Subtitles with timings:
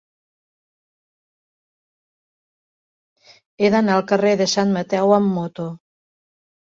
[3.59, 5.69] He d'anar al carrer de Sant Mateu amb moto.